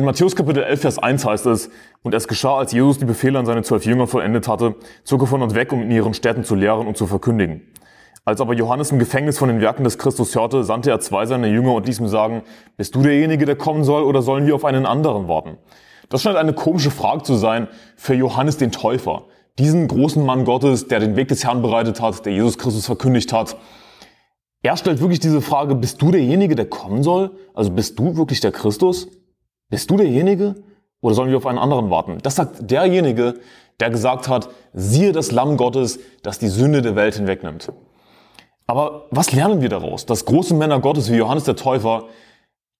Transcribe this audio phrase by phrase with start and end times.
[0.00, 1.68] In Matthäus Kapitel 11, Vers 1 heißt es,
[2.02, 5.26] und es geschah, als Jesus die Befehle an seine zwölf Jünger vollendet hatte, zog er
[5.26, 7.60] von und weg, um in ihren Städten zu lehren und zu verkündigen.
[8.24, 11.48] Als aber Johannes im Gefängnis von den Werken des Christus hörte, sandte er zwei seiner
[11.48, 12.44] Jünger und ließ ihm sagen,
[12.78, 15.58] bist du derjenige, der kommen soll, oder sollen wir auf einen anderen warten?
[16.08, 19.24] Das scheint eine komische Frage zu sein für Johannes den Täufer.
[19.58, 23.34] Diesen großen Mann Gottes, der den Weg des Herrn bereitet hat, der Jesus Christus verkündigt
[23.34, 23.54] hat.
[24.62, 27.32] Er stellt wirklich diese Frage, bist du derjenige, der kommen soll?
[27.52, 29.06] Also bist du wirklich der Christus?
[29.70, 30.56] Bist du derjenige?
[31.00, 32.18] Oder sollen wir auf einen anderen warten?
[32.22, 33.34] Das sagt derjenige,
[33.80, 37.72] der gesagt hat, siehe das Lamm Gottes, das die Sünde der Welt hinwegnimmt.
[38.66, 40.04] Aber was lernen wir daraus?
[40.04, 42.08] Dass große Männer Gottes wie Johannes der Täufer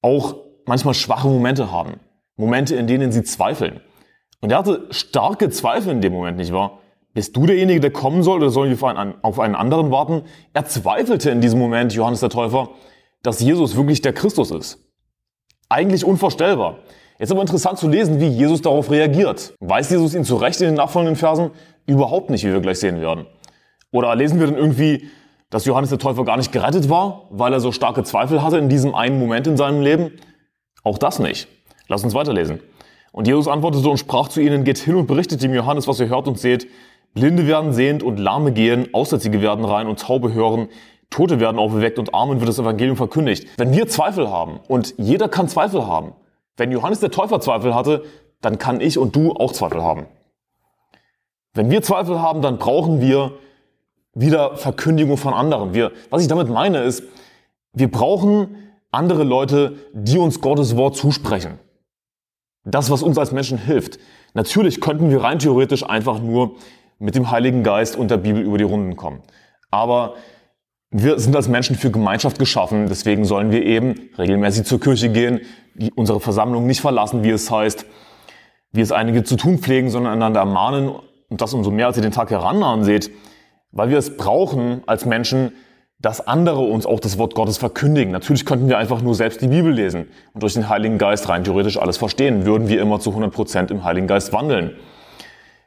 [0.03, 0.37] auch
[0.67, 2.01] manchmal schwache Momente haben.
[2.37, 3.81] Momente, in denen sie zweifeln.
[4.41, 6.79] Und er hatte starke Zweifel in dem Moment, nicht wahr?
[7.13, 10.23] Bist du derjenige, der kommen soll, oder sollen wir auf einen anderen warten?
[10.53, 12.71] Er zweifelte in diesem Moment, Johannes der Täufer,
[13.23, 14.90] dass Jesus wirklich der Christus ist.
[15.71, 16.79] Eigentlich unvorstellbar.
[17.21, 19.55] Jetzt aber interessant zu lesen, wie Jesus darauf reagiert.
[19.61, 21.53] Weiß Jesus ihn zurecht in den nachfolgenden Versen?
[21.87, 23.27] Überhaupt nicht, wie wir gleich sehen werden.
[23.93, 25.09] Oder lesen wir dann irgendwie,
[25.49, 28.69] dass Johannes der Täufer gar nicht gerettet war, weil er so starke Zweifel hatte in
[28.69, 30.13] diesem einen Moment in seinem Leben?
[30.83, 31.47] Auch das nicht.
[31.87, 32.61] Lass uns weiterlesen.
[33.13, 36.09] Und Jesus antwortete und sprach zu ihnen, geht hin und berichtet dem Johannes, was ihr
[36.09, 36.67] hört und seht.
[37.15, 40.69] Blinde werden sehend und Lahme gehen, Aussätzige werden rein und Taube hören.
[41.11, 43.49] Tote werden auferweckt und Armen wird das Evangelium verkündigt.
[43.57, 46.13] Wenn wir Zweifel haben, und jeder kann Zweifel haben,
[46.57, 48.05] wenn Johannes der Täufer Zweifel hatte,
[48.41, 50.07] dann kann ich und du auch Zweifel haben.
[51.53, 53.33] Wenn wir Zweifel haben, dann brauchen wir
[54.15, 55.75] wieder Verkündigung von anderen.
[55.75, 57.03] Wir, was ich damit meine ist,
[57.73, 58.57] wir brauchen
[58.91, 61.59] andere Leute, die uns Gottes Wort zusprechen.
[62.65, 63.99] Das, was uns als Menschen hilft.
[64.35, 66.57] Natürlich könnten wir rein theoretisch einfach nur
[66.99, 69.23] mit dem Heiligen Geist und der Bibel über die Runden kommen.
[69.71, 70.15] Aber
[70.91, 75.41] wir sind als Menschen für Gemeinschaft geschaffen, deswegen sollen wir eben regelmäßig zur Kirche gehen,
[75.95, 77.87] unsere Versammlung nicht verlassen, wie es heißt,
[78.73, 80.91] wie es einige zu tun pflegen, sondern einander ermahnen
[81.29, 83.11] und das umso mehr, als ihr den Tag herannahen seht,
[83.71, 85.53] weil wir es brauchen als Menschen,
[86.01, 88.11] dass andere uns auch das Wort Gottes verkündigen.
[88.11, 91.45] Natürlich könnten wir einfach nur selbst die Bibel lesen und durch den Heiligen Geist rein
[91.45, 94.77] theoretisch alles verstehen, würden wir immer zu 100 Prozent im Heiligen Geist wandeln.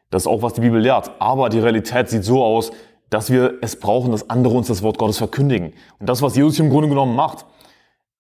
[0.09, 1.12] Das ist auch, was die Bibel lehrt.
[1.19, 2.72] Aber die Realität sieht so aus,
[3.13, 5.74] dass wir es brauchen, dass andere uns das Wort Gottes verkündigen.
[6.00, 7.46] Und das, was Jesus hier im Grunde genommen macht,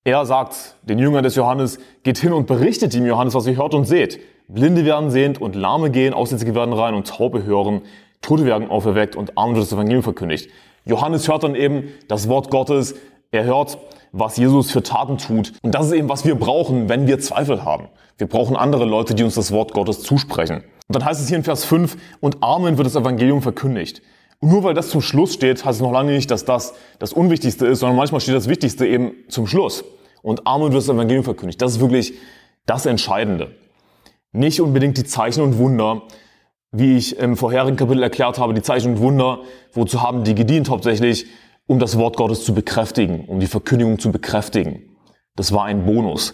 [0.03, 3.73] er sagt den Jüngern des Johannes, geht hin und berichtet ihm Johannes, was ihr hört
[3.73, 4.19] und seht.
[4.47, 7.81] Blinde werden sehend und Lahme gehen, Aussätzige werden rein und Taube hören,
[8.21, 10.49] Tote werden auferweckt und Arme wird das Evangelium verkündigt.
[10.85, 12.95] Johannes hört dann eben das Wort Gottes,
[13.31, 13.79] er hört,
[14.11, 15.53] was Jesus für Taten tut.
[15.63, 17.87] Und das ist eben, was wir brauchen, wenn wir Zweifel haben.
[18.17, 20.57] Wir brauchen andere Leute, die uns das Wort Gottes zusprechen.
[20.87, 24.03] Und dann heißt es hier in Vers 5, und Armen wird das Evangelium verkündigt.
[24.43, 27.13] Und nur weil das zum Schluss steht, heißt es noch lange nicht, dass das das
[27.13, 29.85] Unwichtigste ist, sondern manchmal steht das Wichtigste eben zum Schluss.
[30.21, 31.61] Und Armen wird das Evangelium verkündigt.
[31.61, 32.15] Das ist wirklich
[32.65, 33.55] das Entscheidende.
[34.33, 36.01] Nicht unbedingt die Zeichen und Wunder,
[36.73, 40.69] wie ich im vorherigen Kapitel erklärt habe, die Zeichen und Wunder, wozu haben die gedient
[40.69, 41.25] hauptsächlich,
[41.65, 44.97] um das Wort Gottes zu bekräftigen, um die Verkündigung zu bekräftigen.
[45.37, 46.33] Das war ein Bonus.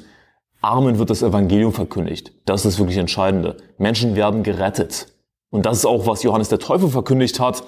[0.61, 2.33] Armen wird das Evangelium verkündigt.
[2.45, 3.57] Das ist das wirklich Entscheidende.
[3.77, 5.13] Menschen werden gerettet.
[5.51, 7.63] Und das ist auch, was Johannes der Teufel verkündigt hat.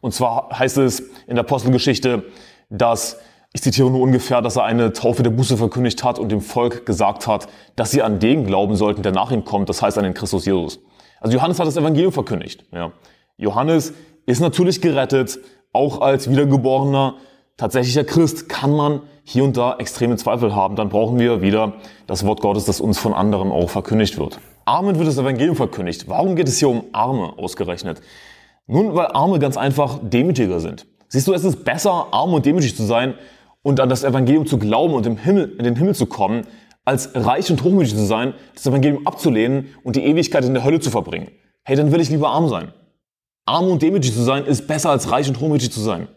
[0.00, 2.24] Und zwar heißt es in der Apostelgeschichte,
[2.70, 3.18] dass,
[3.52, 6.86] ich zitiere nur ungefähr, dass er eine Taufe der Buße verkündigt hat und dem Volk
[6.86, 10.04] gesagt hat, dass sie an den glauben sollten, der nach ihm kommt, das heißt an
[10.04, 10.80] den Christus Jesus.
[11.20, 12.64] Also Johannes hat das Evangelium verkündigt.
[12.72, 12.92] Ja.
[13.36, 13.94] Johannes
[14.26, 15.38] ist natürlich gerettet,
[15.72, 17.14] auch als wiedergeborener,
[17.56, 20.76] tatsächlicher Christ kann man hier und da extreme Zweifel haben.
[20.76, 21.74] Dann brauchen wir wieder
[22.06, 24.38] das Wort Gottes, das uns von anderen auch verkündigt wird.
[24.64, 26.08] Armen wird das Evangelium verkündigt.
[26.08, 28.00] Warum geht es hier um Arme ausgerechnet?
[28.66, 30.86] Nun, weil Arme ganz einfach demütiger sind.
[31.08, 33.14] Siehst du, es ist besser, arm und demütig zu sein
[33.62, 36.46] und an das Evangelium zu glauben und im Himmel, in den Himmel zu kommen,
[36.84, 40.80] als reich und hochmütig zu sein, das Evangelium abzulehnen und die Ewigkeit in der Hölle
[40.80, 41.28] zu verbringen.
[41.62, 42.72] Hey, dann will ich lieber arm sein.
[43.44, 46.08] Arm und demütig zu sein ist besser als reich und hochmütig zu sein.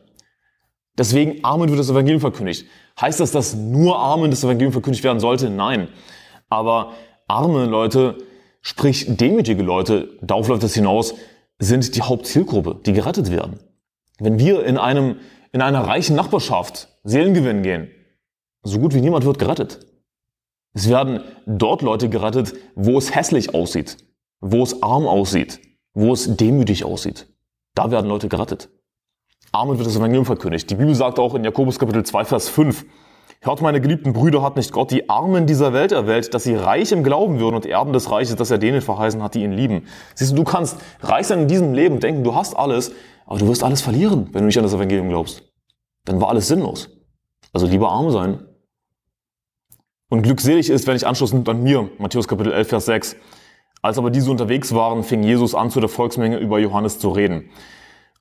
[0.97, 2.65] Deswegen Armen wird das Evangelium verkündigt.
[2.99, 5.49] Heißt das, dass nur Armen das Evangelium verkündigt werden sollte?
[5.49, 5.87] Nein.
[6.49, 6.93] Aber
[7.27, 8.17] arme Leute,
[8.61, 11.13] sprich demütige Leute, darauf läuft das hinaus,
[11.59, 13.59] sind die Hauptzielgruppe, die gerettet werden.
[14.17, 15.17] Wenn wir in einem,
[15.51, 17.89] in einer reichen Nachbarschaft Seelengewinn gehen,
[18.63, 19.85] so gut wie niemand wird gerettet.
[20.73, 23.97] Es werden dort Leute gerettet, wo es hässlich aussieht,
[24.39, 25.59] wo es arm aussieht,
[25.93, 27.27] wo es demütig aussieht.
[27.75, 28.69] Da werden Leute gerettet.
[29.51, 30.69] Armen wird das Evangelium verkündigt.
[30.69, 32.85] Die Bibel sagt auch in Jakobus Kapitel 2, Vers 5,
[33.41, 36.91] Hört, meine geliebten Brüder, hat nicht Gott die Armen dieser Welt erwählt, dass sie reich
[36.91, 39.87] im Glauben würden und Erben des Reiches, das er denen verheißen hat, die ihn lieben.
[40.13, 42.91] Siehst du, du kannst reich sein in diesem Leben denken, du hast alles,
[43.25, 45.43] aber du wirst alles verlieren, wenn du nicht an das Evangelium glaubst.
[46.03, 46.89] Dann war alles sinnlos.
[47.53, 48.39] Also lieber arm sein
[50.09, 53.15] Und glückselig ist, wenn ich anschließend an mir, Matthäus Kapitel 11, Vers 6,
[53.81, 57.49] als aber diese unterwegs waren, fing Jesus an, zu der Volksmenge über Johannes zu reden.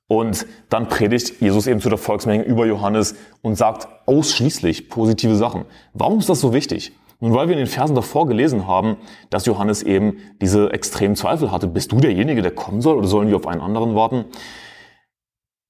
[0.09, 3.13] Und dann predigt Jesus eben zu der Volksmenge über Johannes
[3.43, 5.65] und sagt ausschließlich positive Sachen.
[5.93, 6.93] Warum ist das so wichtig?
[7.19, 8.97] Nun, weil wir in den Versen davor gelesen haben,
[9.29, 11.67] dass Johannes eben diese extremen Zweifel hatte.
[11.67, 14.25] Bist du derjenige, der kommen soll oder sollen wir auf einen anderen warten?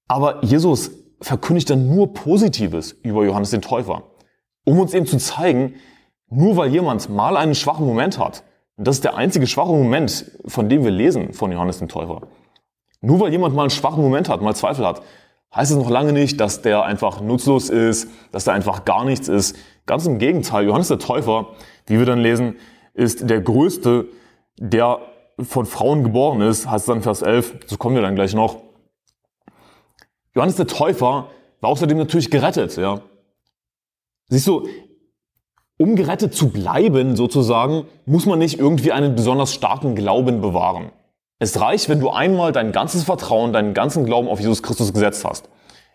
[0.08, 0.90] Aber Jesus
[1.20, 4.04] verkündigt dann nur Positives über Johannes den Täufer,
[4.64, 5.74] um uns eben zu zeigen,
[6.30, 8.42] nur weil jemand mal einen schwachen Moment hat,
[8.80, 12.22] und das ist der einzige schwache Moment, von dem wir lesen von Johannes den Täufer.
[13.00, 15.02] Nur weil jemand mal einen schwachen Moment hat, mal Zweifel hat,
[15.54, 19.28] heißt es noch lange nicht, dass der einfach nutzlos ist, dass der einfach gar nichts
[19.28, 19.56] ist.
[19.86, 21.48] Ganz im Gegenteil, Johannes der Täufer,
[21.86, 22.56] wie wir dann lesen,
[22.94, 24.06] ist der größte,
[24.58, 25.00] der
[25.40, 28.62] von Frauen geboren ist, heißt es dann Vers 11, so kommen wir dann gleich noch.
[30.34, 31.28] Johannes der Täufer
[31.60, 33.00] war außerdem natürlich gerettet, ja.
[34.28, 34.68] Siehst du,
[35.78, 40.92] um gerettet zu bleiben, sozusagen, muss man nicht irgendwie einen besonders starken Glauben bewahren.
[41.42, 45.24] Es reicht, wenn du einmal dein ganzes Vertrauen, deinen ganzen Glauben auf Jesus Christus gesetzt
[45.24, 45.48] hast.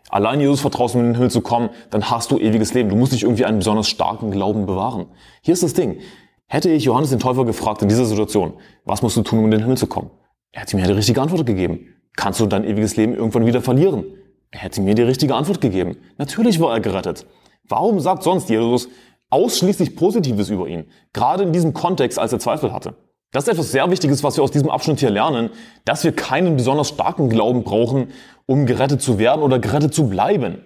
[0.09, 2.89] Allein Jesus vertraust, um in den Himmel zu kommen, dann hast du ewiges Leben.
[2.89, 5.05] Du musst nicht irgendwie einen besonders starken Glauben bewahren.
[5.41, 5.99] Hier ist das Ding.
[6.47, 8.53] Hätte ich Johannes den Täufer gefragt in dieser Situation,
[8.85, 10.09] was musst du tun, um in den Himmel zu kommen?
[10.51, 11.93] Er hätte mir die richtige Antwort gegeben.
[12.15, 14.03] Kannst du dein ewiges Leben irgendwann wieder verlieren?
[14.49, 15.97] Er hätte mir die richtige Antwort gegeben.
[16.17, 17.27] Natürlich war er gerettet.
[17.67, 18.89] Warum sagt sonst Jesus,
[19.29, 20.85] ausschließlich Positives über ihn.
[21.13, 22.95] Gerade in diesem Kontext, als er Zweifel hatte.
[23.31, 25.49] Das ist etwas sehr Wichtiges, was wir aus diesem Abschnitt hier lernen,
[25.83, 28.11] dass wir keinen besonders starken Glauben brauchen,
[28.45, 30.63] um gerettet zu werden oder gerettet zu bleiben.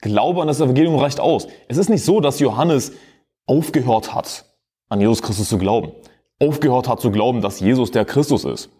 [0.00, 1.46] Glaube an das Evangelium reicht aus.
[1.68, 2.92] Es ist nicht so, dass Johannes
[3.46, 4.44] aufgehört hat,
[4.88, 5.92] an Jesus Christus zu glauben.
[6.40, 8.70] Aufgehört hat zu glauben, dass Jesus der Christus ist.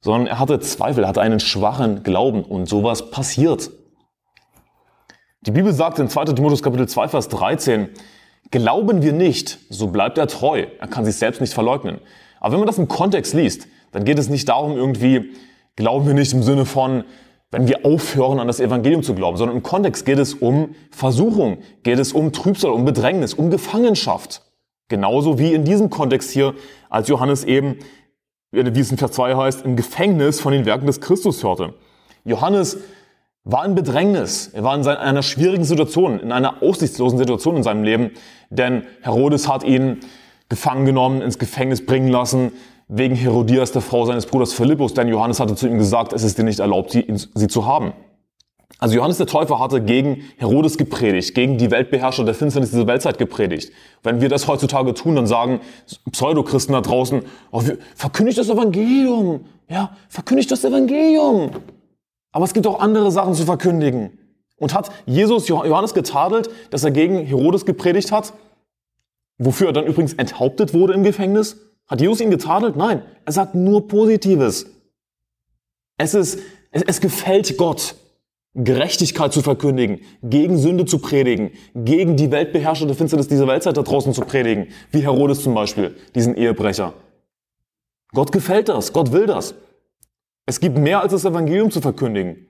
[0.00, 3.70] Sondern er hatte Zweifel, er hatte einen schwachen Glauben und sowas passiert.
[5.42, 6.26] Die Bibel sagt in 2.
[6.26, 7.88] Timotheus Kapitel 2, Vers 13,
[8.50, 10.66] Glauben wir nicht, so bleibt er treu.
[10.78, 12.00] Er kann sich selbst nicht verleugnen.
[12.40, 15.30] Aber wenn man das im Kontext liest, dann geht es nicht darum, irgendwie,
[15.76, 17.04] glauben wir nicht im Sinne von,
[17.50, 21.58] wenn wir aufhören, an das Evangelium zu glauben, sondern im Kontext geht es um Versuchung,
[21.82, 24.42] geht es um Trübsal, um Bedrängnis, um Gefangenschaft.
[24.88, 26.54] Genauso wie in diesem Kontext hier,
[26.90, 27.78] als Johannes eben,
[28.50, 31.74] wie es in Vers 2 heißt, im Gefängnis von den Werken des Christus hörte.
[32.24, 32.78] Johannes
[33.44, 34.48] war in Bedrängnis.
[34.48, 38.10] Er war in einer schwierigen Situation, in einer aussichtslosen Situation in seinem Leben,
[38.50, 40.00] denn Herodes hat ihn
[40.48, 42.52] gefangen genommen, ins Gefängnis bringen lassen,
[42.88, 46.38] wegen Herodias, der Frau seines Bruders Philippus, denn Johannes hatte zu ihm gesagt, es ist
[46.38, 47.04] dir nicht erlaubt, sie,
[47.34, 47.92] sie zu haben.
[48.78, 53.18] Also Johannes der Täufer hatte gegen Herodes gepredigt, gegen die Weltbeherrscher der Finsternis dieser Weltzeit
[53.18, 53.72] gepredigt.
[54.02, 55.60] Wenn wir das heutzutage tun, dann sagen
[56.12, 57.62] Pseudochristen da draußen, oh,
[57.96, 61.50] verkündigt das Evangelium, ja, verkündigt das Evangelium.
[62.30, 64.18] Aber es gibt auch andere Sachen zu verkündigen.
[64.58, 68.32] Und hat Jesus Johannes getadelt, dass er gegen Herodes gepredigt hat?
[69.38, 71.56] Wofür er dann übrigens enthauptet wurde im Gefängnis?
[71.86, 72.76] Hat Jesus ihn getadelt?
[72.76, 74.66] Nein, er sagt nur Positives.
[75.96, 76.40] Es ist,
[76.70, 77.94] es, es gefällt Gott,
[78.54, 83.82] Gerechtigkeit zu verkündigen, gegen Sünde zu predigen, gegen die Weltbeherrscher der Finsternis dieser Weltzeit da
[83.82, 86.94] draußen zu predigen, wie Herodes zum Beispiel, diesen Ehebrecher.
[88.12, 89.54] Gott gefällt das, Gott will das.
[90.46, 92.46] Es gibt mehr als das Evangelium zu verkündigen.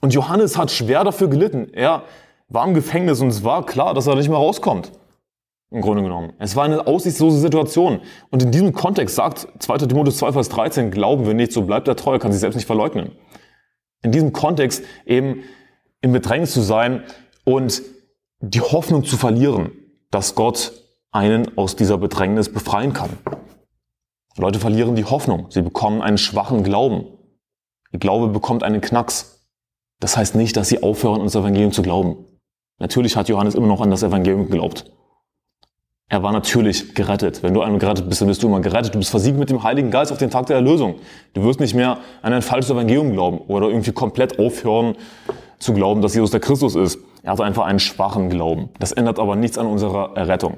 [0.00, 1.72] Und Johannes hat schwer dafür gelitten.
[1.72, 2.04] Er
[2.52, 4.92] war im Gefängnis und es war klar, dass er nicht mehr rauskommt.
[5.70, 6.34] Im Grunde genommen.
[6.38, 8.00] Es war eine aussichtslose Situation.
[8.30, 9.78] Und in diesem Kontext sagt 2.
[9.78, 12.66] Timotheus 2, Vers 13, glauben wir nicht, so bleibt er treu, kann sich selbst nicht
[12.66, 13.12] verleugnen.
[14.02, 15.44] In diesem Kontext eben
[16.02, 17.04] im Bedrängnis zu sein
[17.44, 17.82] und
[18.40, 19.72] die Hoffnung zu verlieren,
[20.10, 20.72] dass Gott
[21.10, 23.10] einen aus dieser Bedrängnis befreien kann.
[24.36, 25.46] Leute verlieren die Hoffnung.
[25.50, 27.06] Sie bekommen einen schwachen Glauben.
[27.92, 29.46] Ihr Glaube bekommt einen Knacks.
[30.00, 32.26] Das heißt nicht, dass sie aufhören, das Evangelium zu glauben.
[32.82, 34.90] Natürlich hat Johannes immer noch an das Evangelium geglaubt.
[36.08, 37.40] Er war natürlich gerettet.
[37.44, 38.92] Wenn du einmal gerettet bist, dann bist du immer gerettet.
[38.92, 40.96] Du bist versiegt mit dem Heiligen Geist auf den Tag der Erlösung.
[41.32, 44.96] Du wirst nicht mehr an ein falsches Evangelium glauben oder irgendwie komplett aufhören
[45.60, 46.98] zu glauben, dass Jesus der Christus ist.
[47.22, 48.70] Er hatte einfach einen schwachen Glauben.
[48.80, 50.56] Das ändert aber nichts an unserer Errettung.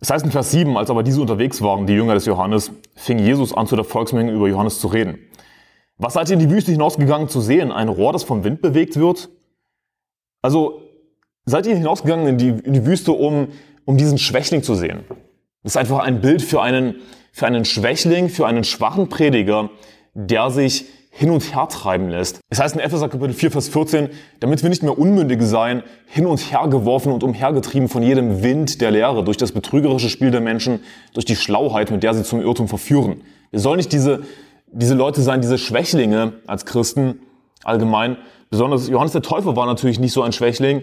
[0.00, 3.20] Es heißt in Vers 7, als aber diese unterwegs waren, die Jünger des Johannes, fing
[3.20, 5.20] Jesus an, zu der Volksmenge über Johannes zu reden.
[5.96, 7.70] Was seid ihr in die Wüste hinausgegangen zu sehen?
[7.70, 9.30] Ein Rohr, das vom Wind bewegt wird?
[10.42, 10.82] Also,
[11.46, 13.48] seid ihr hinausgegangen in die, in die Wüste, um,
[13.84, 15.04] um diesen Schwächling zu sehen?
[15.62, 16.96] Das ist einfach ein Bild für einen,
[17.32, 19.70] für einen Schwächling, für einen schwachen Prediger,
[20.14, 22.40] der sich hin und her treiben lässt.
[22.48, 24.08] Es heißt in Epheser Kapitel 4, Vers 14,
[24.40, 28.80] damit wir nicht mehr Unmündige seien, hin und her geworfen und umhergetrieben von jedem Wind
[28.80, 30.80] der Lehre, durch das betrügerische Spiel der Menschen,
[31.12, 33.20] durch die Schlauheit, mit der sie zum Irrtum verführen.
[33.50, 34.22] Wir sollen nicht diese,
[34.72, 37.20] diese Leute sein, diese Schwächlinge als Christen
[37.62, 38.16] allgemein.
[38.52, 40.82] Besonders Johannes der Täufer war natürlich nicht so ein Schwächling.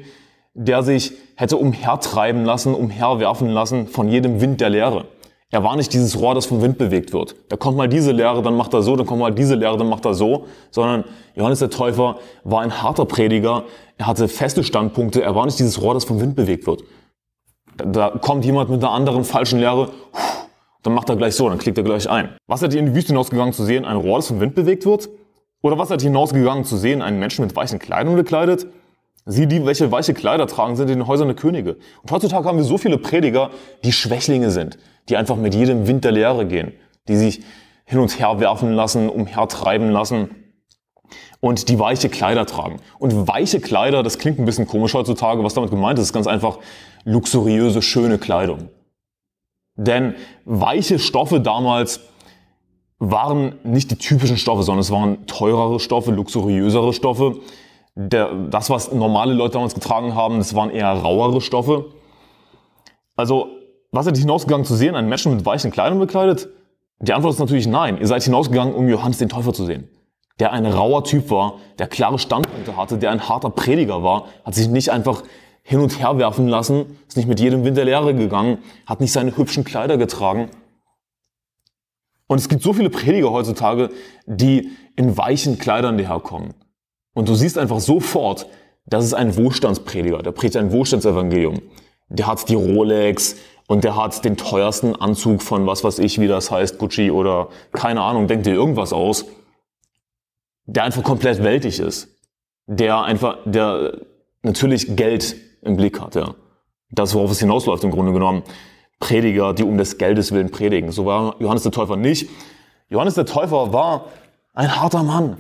[0.56, 5.06] der sich hätte umhertreiben lassen, umherwerfen lassen von jedem Wind der Lehre.
[5.52, 7.36] Er war nicht dieses Rohr, das vom Wind bewegt wird.
[7.50, 9.88] Da kommt mal diese Lehre, dann macht er so, dann kommt mal diese Lehre, dann
[9.88, 13.64] macht er so, sondern Johannes der Täufer war ein harter Prediger,
[13.98, 16.84] er hatte feste Standpunkte, er war nicht dieses Rohr, das vom Wind bewegt wird.
[17.78, 19.92] Da, da kommt jemand mit einer anderen falschen Lehre,
[20.82, 22.36] dann macht er gleich so, dann klickt er gleich ein.
[22.48, 23.86] Was seid ihr in die Wüste hinausgegangen zu sehen?
[23.86, 25.10] Ein Rohr, das vom Wind bewegt wird?
[25.62, 27.02] Oder was seid hinausgegangen zu sehen?
[27.02, 28.68] Einen Menschen mit weichen Kleidern bekleidet?
[29.26, 31.78] Sie, die welche weiche Kleider tragen, sind in den Häusern der Könige.
[32.02, 33.52] Und heutzutage haben wir so viele Prediger,
[33.84, 34.78] die Schwächlinge sind,
[35.10, 36.74] die einfach mit jedem Wind der Lehre gehen,
[37.08, 37.42] die sich
[37.86, 40.30] hin und her werfen lassen, umhertreiben lassen
[41.42, 42.80] und die weiche Kleider tragen.
[42.98, 46.28] Und weiche Kleider, das klingt ein bisschen komisch heutzutage, was damit gemeint ist, ist ganz
[46.28, 46.60] einfach
[47.04, 48.70] luxuriöse, schöne Kleidung.
[49.76, 52.02] Denn weiche Stoffe damals
[53.00, 57.38] waren nicht die typischen Stoffe, sondern es waren teurere Stoffe, luxuriösere Stoffe.
[57.96, 61.86] Der, das, was normale Leute damals getragen haben, das waren eher rauere Stoffe.
[63.16, 63.48] Also,
[63.92, 64.96] was seid ihr hinausgegangen zu sehen?
[64.96, 66.50] Einen Menschen mit weichen Kleidern bekleidet?
[67.02, 67.98] Die Antwort ist natürlich nein.
[68.00, 69.90] Ihr seid hinausgegangen, um Johannes den Täufer zu sehen.
[70.40, 74.56] Der ein rauer Typ war, der klare Standpunkte hatte, der ein harter Prediger war, hat
[74.56, 75.24] sich nicht einfach
[75.64, 79.12] hin und her werfen lassen, ist nicht mit jedem Wind der Lehre gegangen, hat nicht
[79.12, 80.50] seine hübschen Kleider getragen.
[82.30, 83.90] Und es gibt so viele Prediger heutzutage,
[84.28, 86.54] die in weichen Kleidern daherkommen.
[87.16, 88.46] Und du siehst einfach sofort,
[88.86, 91.60] das ist ein Wohlstandsprediger, der predigt ein Wohlstandsevangelium.
[92.08, 93.36] Der hat die Rolex
[93.68, 97.50] und der hat den teuersten Anzug von was weiß ich, wie das heißt, Gucci oder
[97.72, 99.26] keine Ahnung, denkt dir irgendwas aus.
[100.66, 102.10] Der einfach komplett weltig ist.
[102.68, 104.02] Der einfach, der
[104.44, 106.14] natürlich Geld im Blick hat.
[106.14, 106.36] Ja.
[106.92, 108.44] Das, worauf es hinausläuft im Grunde genommen.
[109.00, 110.92] Prediger, die um des Geldes willen predigen.
[110.92, 112.30] So war Johannes der Täufer nicht.
[112.90, 114.08] Johannes der Täufer war
[114.54, 115.38] ein harter Mann.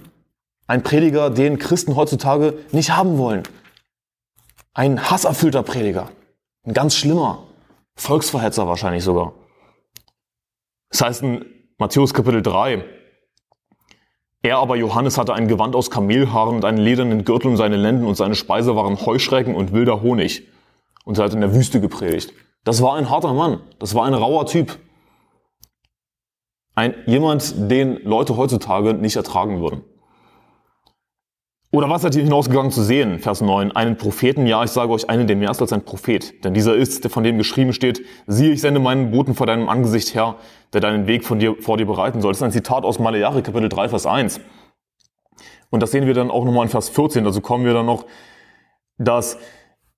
[0.67, 3.43] Ein Prediger, den Christen heutzutage nicht haben wollen.
[4.73, 6.09] Ein hasserfüllter Prediger.
[6.63, 7.43] Ein ganz schlimmer.
[7.95, 9.33] Volksverhetzer wahrscheinlich sogar.
[10.89, 11.45] Das heißt in
[11.77, 12.83] Matthäus Kapitel 3,
[14.41, 18.05] er aber Johannes hatte ein Gewand aus Kamelhaaren und einen ledernen Gürtel um seine Lenden
[18.05, 20.47] und seine Speise waren Heuschrecken und wilder Honig.
[21.03, 22.33] Und er hat in der Wüste gepredigt.
[22.69, 23.61] Das war ein harter Mann.
[23.79, 24.77] Das war ein rauer Typ.
[26.75, 29.81] Ein, jemand, den Leute heutzutage nicht ertragen würden.
[31.71, 33.17] Oder was seid ihr hinausgegangen zu sehen?
[33.17, 33.71] Vers 9.
[33.71, 36.45] Einen Propheten, ja, ich sage euch, einen, der mehr ist als ein Prophet.
[36.45, 39.67] Denn dieser ist, der von dem geschrieben steht, siehe, ich sende meinen Boten vor deinem
[39.67, 40.35] Angesicht her,
[40.71, 42.33] der deinen Weg von dir, vor dir bereiten soll.
[42.33, 44.41] Das ist ein Zitat aus Maleachi, Kapitel 3, Vers 1.
[45.71, 47.25] Und das sehen wir dann auch nochmal in Vers 14.
[47.25, 48.05] Also kommen wir dann noch,
[48.99, 49.39] dass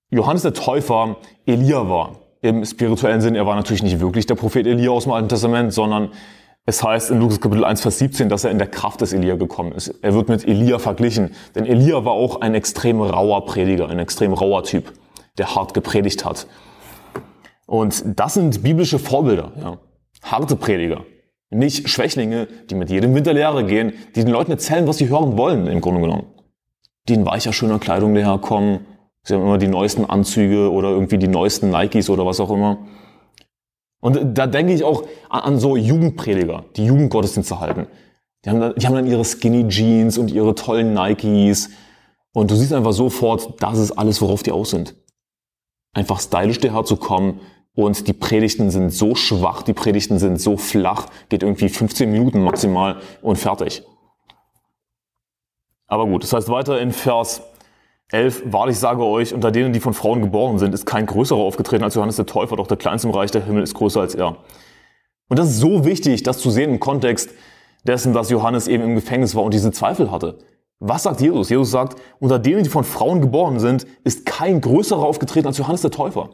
[0.10, 2.21] Johannes der Täufer Elia war.
[2.42, 5.74] Im spirituellen Sinn, er war natürlich nicht wirklich der Prophet Elia aus dem Alten Testament,
[5.74, 6.10] sondern
[6.66, 9.36] es heißt in Lukas Kapitel 1, Vers 17, dass er in der Kraft des Elia
[9.36, 9.90] gekommen ist.
[10.02, 11.36] Er wird mit Elia verglichen.
[11.54, 14.92] Denn Elia war auch ein extrem rauer Prediger, ein extrem rauer Typ,
[15.38, 16.48] der hart gepredigt hat.
[17.68, 19.78] Und das sind biblische Vorbilder, ja.
[20.24, 21.06] Harte Prediger.
[21.50, 25.38] Nicht Schwächlinge, die mit jedem Winter Lehre gehen, die den Leuten erzählen, was sie hören
[25.38, 26.28] wollen, im Grunde genommen.
[27.08, 28.86] Die in weicher, schöner Kleidung daherkommen.
[29.24, 32.80] Sie haben immer die neuesten Anzüge oder irgendwie die neuesten Nikes oder was auch immer.
[34.00, 37.88] Und da denke ich auch an, so Jugendprediger, die Jugendgottesdienste halten.
[38.44, 41.70] Die haben, dann, die haben dann ihre Skinny Jeans und ihre tollen Nikes.
[42.34, 44.96] Und du siehst einfach sofort, das ist alles, worauf die aus sind.
[45.94, 47.42] Einfach stylisch daherzukommen.
[47.74, 52.44] Und die Predigten sind so schwach, die Predigten sind so flach, geht irgendwie 15 Minuten
[52.44, 53.84] maximal und fertig.
[55.88, 57.42] Aber gut, das heißt weiter in Vers
[58.12, 61.84] 11, wahrlich sage euch, unter denen, die von Frauen geboren sind, ist kein größerer aufgetreten
[61.84, 64.38] als Johannes der Täufer, doch der Kleinste im Reich der Himmel ist größer als er.
[65.30, 67.30] Und das ist so wichtig, das zu sehen im Kontext
[67.88, 70.40] dessen, dass Johannes eben im Gefängnis war und diese Zweifel hatte.
[70.80, 71.50] Was sagt Jesus?
[71.50, 75.82] Jesus sagt, unter denen, die von Frauen geboren sind, ist kein größerer aufgetreten als Johannes
[75.82, 76.32] der Täufer.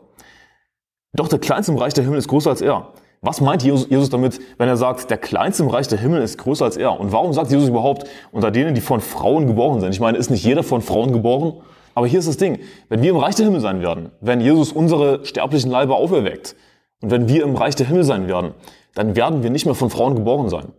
[1.13, 2.93] Doch der Kleinste im Reich der Himmel ist größer als er.
[3.21, 6.65] Was meint Jesus damit, wenn er sagt, der Kleinste im Reich der Himmel ist größer
[6.65, 6.99] als er?
[6.99, 9.91] Und warum sagt Jesus überhaupt, unter denen, die von Frauen geboren sind?
[9.91, 11.61] Ich meine, ist nicht jeder von Frauen geboren?
[11.95, 12.59] Aber hier ist das Ding,
[12.89, 16.55] wenn wir im Reich der Himmel sein werden, wenn Jesus unsere sterblichen Leiber auferweckt
[17.01, 18.51] und wenn wir im Reich der Himmel sein werden,
[18.93, 20.73] dann werden wir nicht mehr von Frauen geboren sein.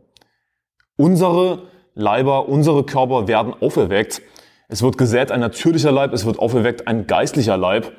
[0.97, 1.64] Unsere
[1.95, 4.23] Leiber, unsere Körper werden auferweckt.
[4.68, 7.92] Es wird gesät ein natürlicher Leib, es wird auferweckt ein geistlicher Leib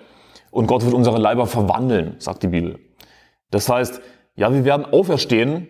[0.49, 2.79] und Gott wird unsere Leiber verwandeln, sagt die Bibel.
[3.51, 4.01] Das heißt,
[4.35, 5.67] ja, wir werden auferstehen,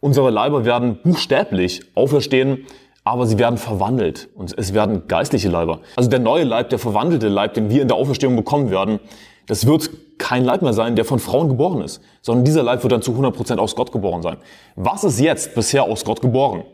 [0.00, 2.66] unsere Leiber werden buchstäblich auferstehen,
[3.04, 5.80] aber sie werden verwandelt und es werden geistliche Leiber.
[5.96, 9.00] Also der neue Leib, der verwandelte Leib, den wir in der Auferstehung bekommen werden,
[9.46, 12.92] das wird kein Leib mehr sein, der von Frauen geboren ist, sondern dieser Leib wird
[12.92, 14.36] dann zu 100% aus Gott geboren sein.
[14.76, 16.64] Was ist jetzt bisher aus Gott geboren?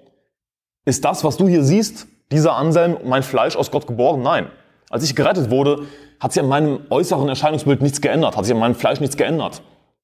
[0.84, 4.22] Ist das, was du hier siehst, dieser Anselm, mein Fleisch aus Gott geboren?
[4.22, 4.48] Nein.
[4.90, 5.86] Als ich gerettet wurde,
[6.20, 9.62] hat sich an meinem äußeren Erscheinungsbild nichts geändert, hat sich an meinem Fleisch nichts geändert.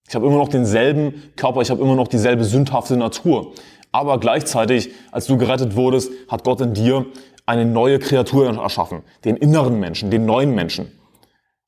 [0.08, 3.52] Ich habe immer noch denselben Körper, ich habe immer noch dieselbe sündhafte Natur.
[3.92, 7.06] Aber gleichzeitig, als du gerettet wurdest, hat Gott in dir
[7.46, 10.92] eine neue Kreatur erschaffen, den inneren Menschen, den neuen Menschen.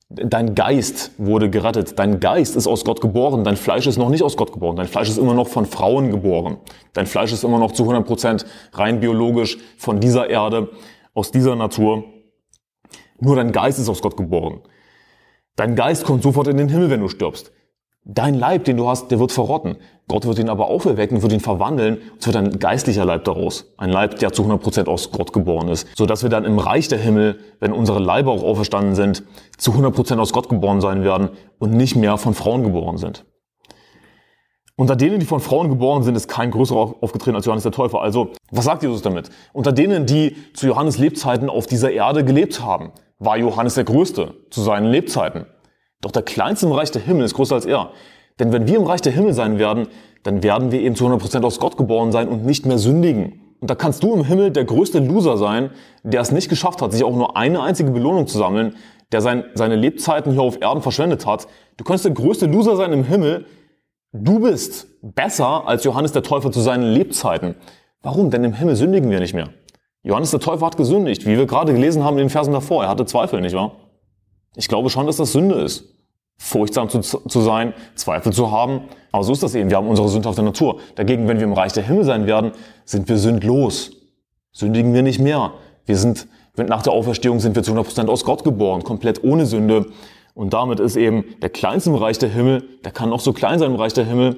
[0.09, 1.97] Dein Geist wurde gerettet.
[1.97, 3.43] Dein Geist ist aus Gott geboren.
[3.43, 4.75] Dein Fleisch ist noch nicht aus Gott geboren.
[4.75, 6.57] Dein Fleisch ist immer noch von Frauen geboren.
[6.93, 10.69] Dein Fleisch ist immer noch zu 100 Prozent rein biologisch von dieser Erde,
[11.15, 12.03] aus dieser Natur.
[13.19, 14.61] Nur dein Geist ist aus Gott geboren.
[15.55, 17.51] Dein Geist kommt sofort in den Himmel, wenn du stirbst.
[18.07, 19.77] Dein Leib, den du hast, der wird verrotten.
[20.07, 21.97] Gott wird ihn aber auferwecken, wird ihn verwandeln.
[22.19, 23.73] Es wird ein geistlicher Leib daraus.
[23.77, 25.87] Ein Leib, der zu 100% aus Gott geboren ist.
[25.97, 29.23] Sodass wir dann im Reich der Himmel, wenn unsere Leiber auch auferstanden sind,
[29.57, 33.25] zu 100% aus Gott geboren sein werden und nicht mehr von Frauen geboren sind.
[34.75, 38.01] Unter denen, die von Frauen geboren sind, ist kein größerer aufgetreten als Johannes der Täufer.
[38.01, 39.31] Also, was sagt Jesus damit?
[39.51, 44.35] Unter denen, die zu Johannes Lebzeiten auf dieser Erde gelebt haben, war Johannes der Größte
[44.51, 45.47] zu seinen Lebzeiten.
[46.05, 47.89] Doch der Kleinste im Reich der Himmel ist größer als er.
[48.39, 49.87] Denn wenn wir im Reich der Himmel sein werden,
[50.21, 53.41] dann werden wir eben zu 100% aus Gott geboren sein und nicht mehr sündigen.
[53.59, 55.71] Und da kannst du im Himmel der größte Loser sein,
[56.03, 58.75] der es nicht geschafft hat, sich auch nur eine einzige Belohnung zu sammeln,
[59.11, 61.47] der sein, seine Lebzeiten hier auf Erden verschwendet hat.
[61.77, 63.47] Du kannst der größte Loser sein im Himmel.
[64.13, 67.55] Du bist besser als Johannes der Täufer zu seinen Lebzeiten.
[68.03, 68.29] Warum?
[68.29, 69.49] Denn im Himmel sündigen wir nicht mehr.
[70.03, 72.83] Johannes der Täufer hat gesündigt, wie wir gerade gelesen haben in den Versen davor.
[72.83, 73.71] Er hatte Zweifel, nicht wahr?
[74.55, 75.94] Ich glaube schon, dass das Sünde ist
[76.37, 78.81] furchtsam zu, zu sein, Zweifel zu haben.
[79.11, 79.69] Aber so ist das eben.
[79.69, 80.79] Wir haben unsere sündhafte Natur.
[80.95, 82.51] Dagegen, wenn wir im Reich der Himmel sein werden,
[82.83, 83.91] sind wir sündlos.
[84.51, 85.53] Sündigen wir nicht mehr.
[85.85, 86.27] Wir sind,
[86.57, 89.87] nach der Auferstehung sind wir zu 100% aus Gott geboren, komplett ohne Sünde.
[90.33, 93.59] Und damit ist eben der Kleinste im Reich der Himmel, der kann noch so klein
[93.59, 94.37] sein im Reich der Himmel,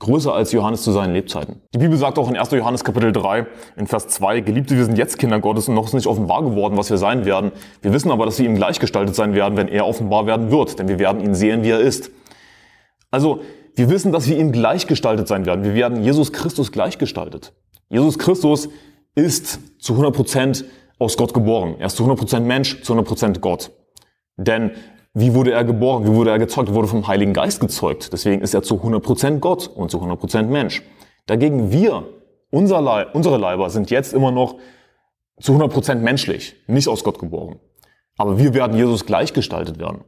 [0.00, 1.60] größer als Johannes zu seinen Lebzeiten.
[1.74, 2.50] Die Bibel sagt auch in 1.
[2.52, 5.94] Johannes Kapitel 3 in Vers 2, Geliebte, wir sind jetzt Kinder Gottes und noch ist
[5.94, 7.50] nicht offenbar geworden, was wir sein werden.
[7.82, 10.88] Wir wissen aber, dass wir ihm gleichgestaltet sein werden, wenn er offenbar werden wird, denn
[10.88, 12.10] wir werden ihn sehen, wie er ist.
[13.10, 13.40] Also,
[13.74, 15.64] wir wissen, dass wir ihm gleichgestaltet sein werden.
[15.64, 17.52] Wir werden Jesus Christus gleichgestaltet.
[17.88, 18.68] Jesus Christus
[19.14, 20.64] ist zu 100 Prozent
[20.98, 21.76] aus Gott geboren.
[21.78, 23.70] Er ist zu 100 Prozent Mensch, zu 100 Prozent Gott.
[24.36, 24.72] Denn
[25.14, 26.04] wie wurde er geboren?
[26.04, 26.68] Wie wurde er gezeugt?
[26.68, 28.12] Er wurde vom Heiligen Geist gezeugt.
[28.12, 30.82] Deswegen ist er zu 100% Gott und zu 100% Mensch.
[31.26, 32.04] Dagegen wir,
[32.50, 34.56] unser Leib, unsere Leiber sind jetzt immer noch
[35.40, 37.58] zu 100% menschlich, nicht aus Gott geboren.
[38.16, 40.04] Aber wir werden Jesus gleichgestaltet werden.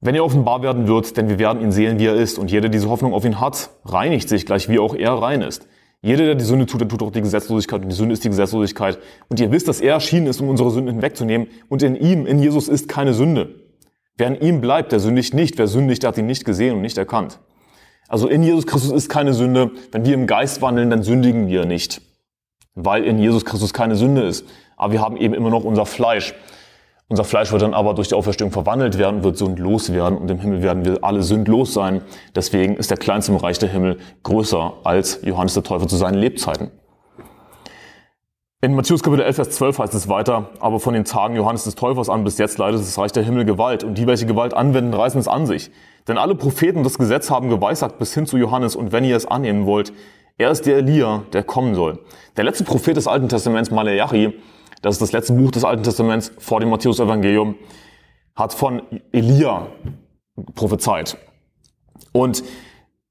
[0.00, 2.62] Wenn er offenbar werden wird, denn wir werden ihn sehen, wie er ist, und jeder,
[2.62, 5.66] der diese Hoffnung auf ihn hat, reinigt sich gleich, wie auch er rein ist.
[6.04, 8.28] Jeder, der die Sünde tut, der tut auch die Gesetzlosigkeit und die Sünde ist die
[8.28, 8.98] Gesetzlosigkeit.
[9.30, 12.40] Und ihr wisst, dass er erschienen ist, um unsere Sünden hinwegzunehmen und in ihm, in
[12.40, 13.54] Jesus ist keine Sünde.
[14.18, 15.56] Wer in ihm bleibt, der sündigt nicht.
[15.56, 17.40] Wer sündigt, der hat ihn nicht gesehen und nicht erkannt.
[18.06, 19.70] Also in Jesus Christus ist keine Sünde.
[19.92, 22.02] Wenn wir im Geist wandeln, dann sündigen wir nicht.
[22.74, 24.44] Weil in Jesus Christus keine Sünde ist.
[24.76, 26.34] Aber wir haben eben immer noch unser Fleisch.
[27.08, 30.38] Unser Fleisch wird dann aber durch die Auferstehung verwandelt werden, wird sündlos werden und im
[30.38, 32.00] Himmel werden wir alle sündlos sein.
[32.34, 36.14] Deswegen ist der Kleinste im Reich der Himmel größer als Johannes der Täufer zu seinen
[36.14, 36.70] Lebzeiten.
[38.62, 41.74] In Matthäus Kapitel 11, Vers 12 heißt es weiter, aber von den Tagen Johannes des
[41.74, 44.94] Täufers an bis jetzt leidet das Reich der Himmel Gewalt und die, welche Gewalt anwenden,
[44.94, 45.70] reißen es an sich.
[46.08, 49.26] Denn alle Propheten das Gesetz haben geweissagt bis hin zu Johannes und wenn ihr es
[49.26, 49.92] annehmen wollt,
[50.38, 51.98] er ist der Elia, der kommen soll.
[52.38, 54.32] Der letzte Prophet des Alten Testaments, Maleachi,
[54.84, 57.54] das ist das letzte Buch des Alten Testaments vor dem Matthäus-Evangelium,
[58.36, 59.68] hat von Elia
[60.54, 61.16] prophezeit.
[62.12, 62.44] Und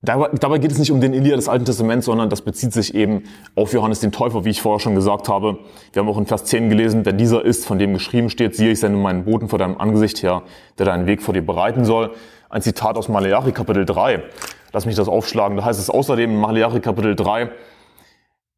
[0.04, 3.24] dabei geht es nicht um den Elia des Alten Testaments, sondern das bezieht sich eben
[3.56, 5.58] auf Johannes den Täufer, wie ich vorher schon gesagt habe.
[5.94, 8.74] Wir haben auch in Vers 10 gelesen, denn dieser ist, von dem geschrieben steht, siehe,
[8.74, 10.44] ich sende meinen Boten vor deinem Angesicht her,
[10.78, 12.12] der deinen Weg vor dir bereiten soll.
[12.52, 14.22] Ein Zitat aus Maleachi Kapitel 3.
[14.74, 15.58] Lass mich das aufschlagen.
[15.58, 17.50] Da heißt es außerdem in Maleachi Kapitel 3,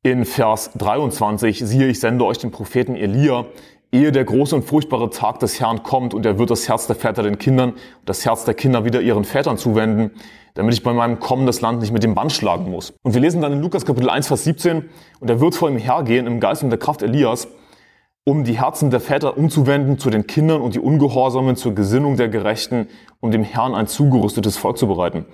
[0.05, 3.47] in Vers 23, siehe, ich sende euch den Propheten Elia,
[3.91, 6.95] ehe der große und furchtbare Tag des Herrn kommt und er wird das Herz der
[6.95, 10.11] Väter den Kindern und das Herz der Kinder wieder ihren Vätern zuwenden,
[10.53, 12.93] damit ich bei meinem Kommen das Land nicht mit dem Band schlagen muss.
[13.01, 14.87] Und wir lesen dann in Lukas Kapitel 1, Vers 17,
[15.21, 17.47] und er wird vor ihm hergehen im Geist und der Kraft Elias,
[18.25, 22.29] um die Herzen der Väter umzuwenden zu den Kindern und die Ungehorsamen zur Gesinnung der
[22.29, 22.89] Gerechten,
[23.21, 25.25] um dem Herrn ein zugerüstetes Volk zu bereiten.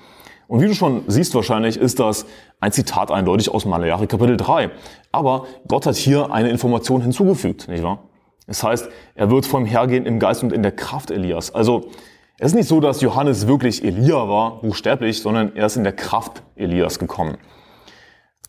[0.52, 2.26] Und wie du schon siehst wahrscheinlich, ist das
[2.60, 4.70] ein Zitat eindeutig aus Malachi Kapitel 3.
[5.14, 8.00] Aber Gott hat hier eine Information hinzugefügt, nicht wahr?
[8.48, 11.56] Das heißt, er wird vor ihm hergehen im Geist und in der Kraft Elias.
[11.56, 11.90] Also,
[12.38, 15.94] es ist nicht so, dass Johannes wirklich Elia war, buchstäblich, sondern er ist in der
[15.94, 17.38] Kraft Elias gekommen.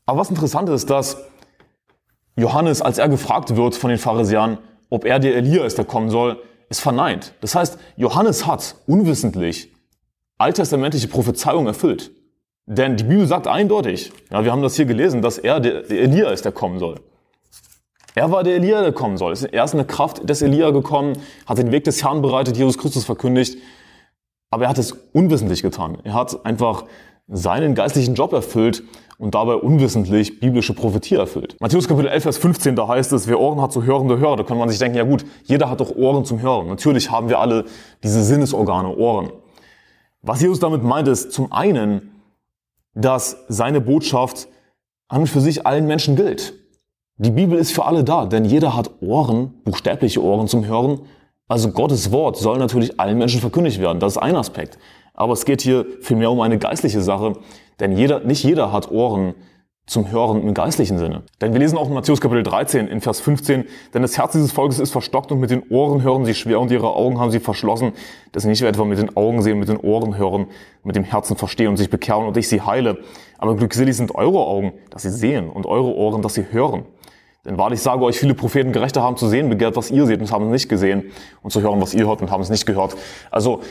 [0.04, 1.18] Aber was interessant ist, dass
[2.34, 4.58] Johannes, als er gefragt wird von den Pharisäern,
[4.90, 7.34] ob er der Elia ist, der kommen soll, ist verneint.
[7.42, 9.71] Das heißt, Johannes hat unwissentlich
[10.42, 12.10] alttestamentliche Prophezeiung erfüllt.
[12.66, 16.00] Denn die Bibel sagt eindeutig, ja, wir haben das hier gelesen, dass er der, der
[16.00, 17.00] Elia ist, der kommen soll.
[18.14, 19.34] Er war der Elia, der kommen soll.
[19.50, 21.14] Er ist in der Kraft des Elia gekommen,
[21.46, 23.56] hat den Weg des Herrn bereitet, Jesus Christus verkündigt.
[24.50, 25.98] Aber er hat es unwissentlich getan.
[26.04, 26.84] Er hat einfach
[27.26, 28.82] seinen geistlichen Job erfüllt
[29.18, 31.56] und dabei unwissentlich biblische Prophetie erfüllt.
[31.60, 34.36] Matthäus Kapitel 11, Vers 15, da heißt es, wer Ohren hat zu hören, der höre.
[34.36, 36.66] Da kann man sich denken, ja gut, jeder hat doch Ohren zum Hören.
[36.66, 37.64] Natürlich haben wir alle
[38.02, 39.30] diese Sinnesorgane, Ohren.
[40.22, 42.12] Was Jesus damit meint, ist zum einen,
[42.94, 44.48] dass seine Botschaft
[45.08, 46.54] an und für sich allen Menschen gilt.
[47.16, 51.00] Die Bibel ist für alle da, denn jeder hat Ohren, buchstäbliche Ohren zum Hören.
[51.48, 53.98] Also Gottes Wort soll natürlich allen Menschen verkündigt werden.
[53.98, 54.78] Das ist ein Aspekt.
[55.12, 57.34] Aber es geht hier vielmehr um eine geistliche Sache,
[57.80, 59.34] denn jeder, nicht jeder hat Ohren
[59.86, 61.22] zum Hören im geistlichen Sinne.
[61.40, 64.52] Denn wir lesen auch in Matthäus Kapitel 13 in Vers 15, denn das Herz dieses
[64.52, 67.40] Volkes ist verstockt und mit den Ohren hören sie schwer und ihre Augen haben sie
[67.40, 67.92] verschlossen,
[68.30, 70.46] dass sie nicht etwa mit den Augen sehen, mit den Ohren hören,
[70.84, 72.98] mit dem Herzen verstehen und sich bekehren und ich sie heile.
[73.38, 76.84] Aber glückselig sind eure Augen, dass sie sehen und eure Ohren, dass sie hören.
[77.44, 80.30] Denn wahrlich sage euch, viele Propheten Gerechte haben zu sehen begehrt, was ihr seht und
[80.30, 81.10] haben es nicht gesehen
[81.42, 82.94] und zu hören, was ihr hört und haben es nicht gehört.
[83.32, 83.62] Also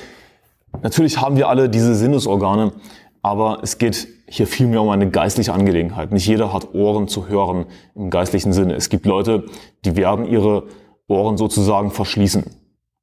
[0.83, 2.73] natürlich haben wir alle diese Sinnesorgane,
[3.21, 6.11] aber es geht hier vielmehr um eine geistliche Angelegenheit.
[6.11, 8.75] Nicht jeder hat Ohren zu hören im geistlichen Sinne.
[8.75, 9.45] Es gibt Leute,
[9.85, 10.67] die werden ihre
[11.07, 12.45] Ohren sozusagen verschließen.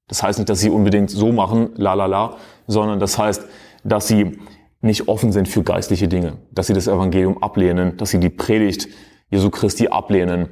[0.09, 3.45] Das heißt nicht, dass sie unbedingt so machen, la la la, sondern das heißt,
[3.85, 4.39] dass sie
[4.81, 8.89] nicht offen sind für geistliche Dinge, dass sie das Evangelium ablehnen, dass sie die Predigt
[9.31, 10.49] Jesu Christi ablehnen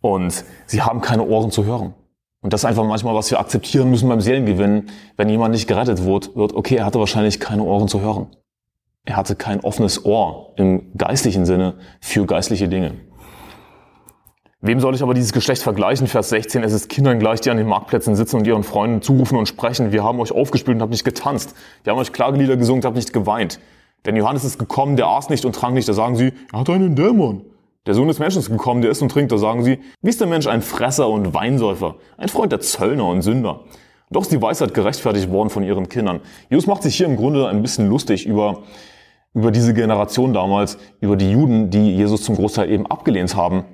[0.00, 1.94] und sie haben keine Ohren zu hören.
[2.42, 4.90] Und das ist einfach manchmal, was wir akzeptieren müssen beim Seelengewinn.
[5.16, 8.28] Wenn jemand nicht gerettet wird, wird, okay, er hatte wahrscheinlich keine Ohren zu hören.
[9.06, 12.94] Er hatte kein offenes Ohr im geistlichen Sinne für geistliche Dinge.
[14.60, 16.08] Wem soll ich aber dieses Geschlecht vergleichen?
[16.08, 19.38] Vers 16, es ist Kindern gleich, die an den Marktplätzen sitzen und ihren Freunden zurufen
[19.38, 19.92] und sprechen.
[19.92, 21.54] Wir haben euch aufgespielt und habt nicht getanzt.
[21.84, 23.60] Wir haben euch Klagelieder gesungen und habt nicht geweint.
[24.06, 25.88] Denn Johannes ist gekommen, der aß nicht und trank nicht.
[25.88, 27.44] Da sagen sie, er hat einen Dämon.
[27.86, 29.30] Der Sohn des Menschen ist gekommen, der isst und trinkt.
[29.30, 33.06] Da sagen sie, wie ist der Mensch ein Fresser und Weinsäufer, ein Freund der Zöllner
[33.06, 33.60] und Sünder.
[34.10, 36.20] Doch ist die Weisheit gerechtfertigt worden von ihren Kindern.
[36.50, 38.62] Jesus macht sich hier im Grunde ein bisschen lustig über,
[39.36, 43.66] über diese Generation damals, über die Juden, die Jesus zum Großteil eben abgelehnt haben.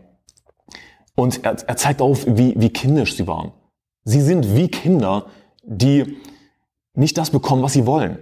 [1.14, 3.52] Und er, er zeigt auf, wie, wie kindisch sie waren.
[4.02, 5.26] Sie sind wie Kinder,
[5.62, 6.16] die
[6.94, 8.18] nicht das bekommen, was sie wollen.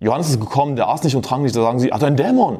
[0.00, 2.58] Johannes ist gekommen, der aß nicht und trank nicht, da sagen sie, hat ein Dämon.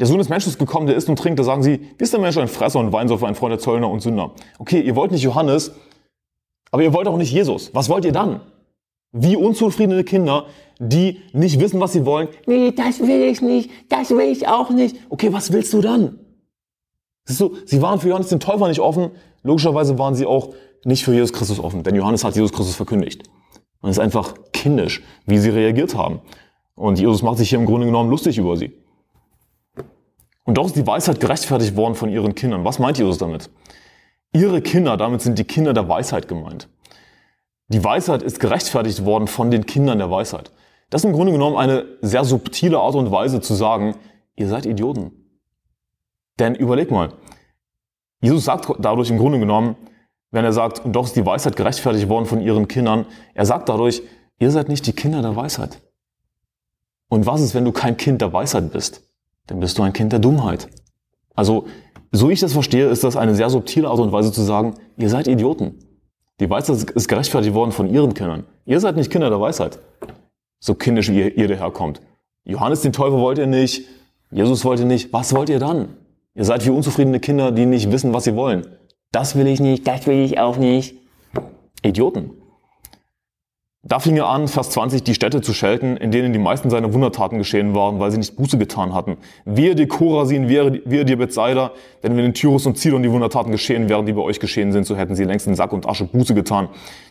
[0.00, 1.38] Der Sohn des Menschen ist gekommen, der isst und trinkt.
[1.38, 3.90] Da sagen sie, wie ist der Mensch ein Fresser und Weinsäufer, ein Freund der Zöllner
[3.90, 4.32] und Sünder?
[4.58, 5.72] Okay, ihr wollt nicht Johannes,
[6.70, 7.74] aber ihr wollt auch nicht Jesus.
[7.74, 8.40] Was wollt ihr dann?
[9.12, 10.46] Wie unzufriedene Kinder,
[10.78, 12.28] die nicht wissen, was sie wollen.
[12.46, 14.96] Nee, das will ich nicht, das will ich auch nicht.
[15.08, 16.18] Okay, was willst du dann?
[17.24, 19.10] Siehst du, sie waren für Johannes den Täufer nicht offen.
[19.42, 23.22] Logischerweise waren sie auch nicht für Jesus Christus offen, denn Johannes hat Jesus Christus verkündigt.
[23.80, 26.20] Und es ist einfach kindisch, wie sie reagiert haben.
[26.74, 28.72] Und Jesus macht sich hier im Grunde genommen lustig über sie.
[30.44, 32.64] Und doch ist die Weisheit gerechtfertigt worden von ihren Kindern.
[32.64, 33.50] Was meint Jesus damit?
[34.32, 36.68] Ihre Kinder, damit sind die Kinder der Weisheit gemeint.
[37.68, 40.52] Die Weisheit ist gerechtfertigt worden von den Kindern der Weisheit.
[40.90, 43.96] Das ist im Grunde genommen eine sehr subtile Art und Weise zu sagen,
[44.36, 45.12] ihr seid Idioten.
[46.38, 47.14] Denn überleg mal,
[48.20, 49.76] Jesus sagt dadurch im Grunde genommen,
[50.30, 53.68] wenn er sagt, und doch ist die Weisheit gerechtfertigt worden von ihren Kindern, er sagt
[53.68, 54.02] dadurch,
[54.38, 55.80] ihr seid nicht die Kinder der Weisheit.
[57.08, 59.06] Und was ist, wenn du kein Kind der Weisheit bist?
[59.46, 60.68] dann bist du ein Kind der Dummheit.
[61.34, 61.66] Also,
[62.12, 65.10] so ich das verstehe, ist das eine sehr subtile Art und Weise zu sagen, ihr
[65.10, 65.78] seid Idioten.
[66.38, 68.44] Die Weisheit ist gerechtfertigt worden von ihren Kindern.
[68.66, 69.78] Ihr seid nicht Kinder der Weisheit.
[70.60, 72.02] So kindisch, wie ihr, ihr daherkommt.
[72.44, 73.86] Johannes den Teufel wollt ihr nicht,
[74.30, 75.12] Jesus wollt ihr nicht.
[75.12, 75.88] Was wollt ihr dann?
[76.34, 78.66] Ihr seid wie unzufriedene Kinder, die nicht wissen, was sie wollen.
[79.12, 80.96] Das will ich nicht, das will ich auch nicht.
[81.82, 82.30] Idioten.
[83.88, 86.92] Da fing er an, Vers 20, die Städte zu schelten, in denen die meisten seiner
[86.92, 89.16] Wundertaten geschehen waren, weil sie nicht Buße getan hatten.
[89.44, 91.70] Wehe dir Korasin, wehe, wehe dir Bethsaida,
[92.02, 94.86] denn wenn in Tyrus und Zidon die Wundertaten geschehen wären, die bei euch geschehen sind,
[94.86, 96.68] so hätten sie längst in Sack und Asche Buße getan.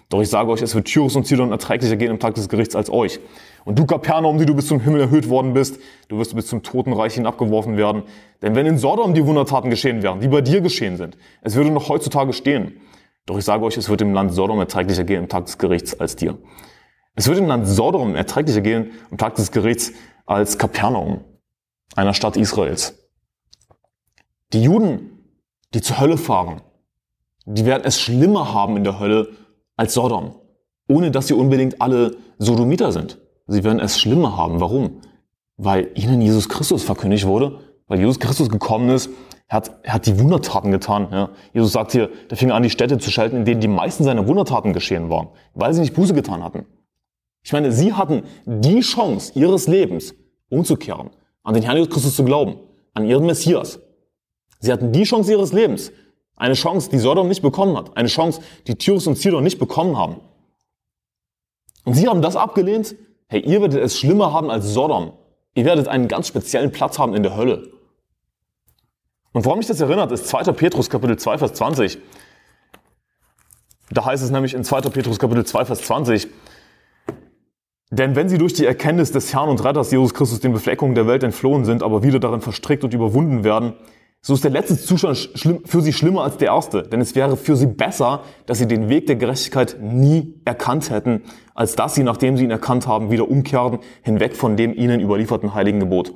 [0.09, 2.75] Doch ich sage euch, es wird Tyrus und Zidon erträglicher gehen im Tag des Gerichts
[2.75, 3.21] als euch.
[3.63, 6.61] Und du Kapernaum, die du bis zum Himmel erhöht worden bist, du wirst bis zum
[6.61, 8.03] Totenreich hinabgeworfen werden.
[8.41, 11.71] Denn wenn in Sodom die Wundertaten geschehen wären, die bei dir geschehen sind, es würde
[11.71, 12.73] noch heutzutage stehen.
[13.25, 15.99] Doch ich sage euch, es wird im Land Sodom erträglicher gehen im Tag des Gerichts
[15.99, 16.37] als dir.
[17.15, 19.93] Es wird im Land Sodom erträglicher gehen am Tag des Gerichts
[20.25, 21.23] als Kapernaum,
[21.95, 22.99] einer Stadt Israels.
[24.53, 25.25] Die Juden,
[25.73, 26.61] die zur Hölle fahren,
[27.45, 29.29] die werden es schlimmer haben in der Hölle
[29.75, 30.35] als Sodom,
[30.87, 33.19] ohne dass sie unbedingt alle Sodomiter sind.
[33.47, 34.59] Sie werden es schlimmer haben.
[34.59, 35.01] Warum?
[35.57, 39.09] Weil ihnen Jesus Christus verkündigt wurde, weil Jesus Christus gekommen ist
[39.47, 41.07] er hat, er hat die Wundertaten getan.
[41.11, 41.29] Ja.
[41.53, 44.27] Jesus sagt hier, der fing an, die Städte zu schalten, in denen die meisten seiner
[44.27, 46.65] Wundertaten geschehen waren, weil sie nicht Buße getan hatten.
[47.43, 50.15] Ich meine, sie hatten die Chance ihres Lebens
[50.49, 51.11] umzukehren,
[51.43, 52.57] an den Herrn Jesus Christus zu glauben,
[52.95, 53.79] an ihren Messias.
[54.59, 55.91] Sie hatten die Chance ihres Lebens,
[56.37, 57.95] Eine Chance, die Sodom nicht bekommen hat.
[57.95, 60.17] Eine Chance, die Tyrus und Sidon nicht bekommen haben.
[61.85, 62.95] Und sie haben das abgelehnt.
[63.27, 65.13] Hey, ihr werdet es schlimmer haben als Sodom.
[65.53, 67.74] Ihr werdet einen ganz speziellen Platz haben in der Hölle.
[69.35, 70.53] Und woran mich das erinnert, ist 2.
[70.53, 71.97] Petrus Kapitel 2, Vers 20.
[73.91, 74.79] Da heißt es nämlich in 2.
[74.83, 76.29] Petrus Kapitel 2, Vers 20,
[77.91, 81.05] denn wenn sie durch die Erkenntnis des Herrn und Retters Jesus Christus den Befleckungen der
[81.05, 83.73] Welt entflohen sind, aber wieder darin verstrickt und überwunden werden,
[84.21, 85.29] so ist der letzte Zustand
[85.65, 86.83] für sie schlimmer als der erste.
[86.83, 91.23] Denn es wäre für sie besser, dass sie den Weg der Gerechtigkeit nie erkannt hätten,
[91.53, 95.53] als dass sie, nachdem sie ihn erkannt haben, wieder umkehrten, hinweg von dem ihnen überlieferten
[95.53, 96.13] heiligen Gebot.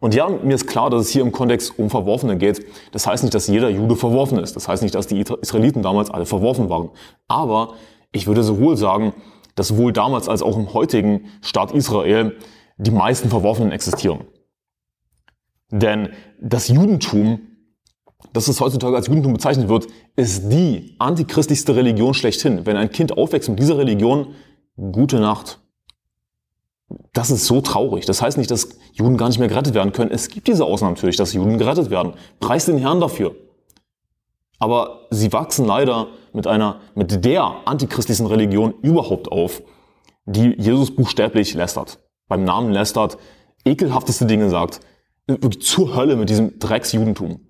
[0.00, 2.64] Und ja, mir ist klar, dass es hier im Kontext um Verworfene geht.
[2.92, 4.54] Das heißt nicht, dass jeder Jude verworfen ist.
[4.54, 6.90] Das heißt nicht, dass die Israeliten damals alle verworfen waren.
[7.26, 7.74] Aber
[8.12, 9.12] ich würde sowohl sagen,
[9.56, 12.36] dass sowohl damals als auch im heutigen Staat Israel
[12.76, 14.20] die meisten Verworfenen existieren.
[15.70, 17.40] Denn das Judentum,
[18.32, 22.66] das es heutzutage als Judentum bezeichnet wird, ist die antichristlichste Religion schlechthin.
[22.66, 24.34] Wenn ein Kind aufwächst mit dieser Religion,
[24.76, 25.58] gute Nacht.
[27.12, 28.06] Das ist so traurig.
[28.06, 30.10] Das heißt nicht, dass Juden gar nicht mehr gerettet werden können.
[30.10, 32.14] Es gibt diese Ausnahmen natürlich, dass Juden gerettet werden.
[32.40, 33.34] Preis den Herrn dafür.
[34.58, 39.62] Aber sie wachsen leider mit einer, mit der antichristlichen Religion überhaupt auf,
[40.26, 42.00] die Jesus buchstäblich lästert.
[42.26, 43.18] Beim Namen lästert,
[43.64, 44.80] ekelhafteste Dinge sagt,
[45.60, 47.40] zur Hölle mit diesem Drecksjudentum.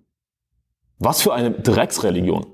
[0.98, 2.46] Was für eine Drecksreligion.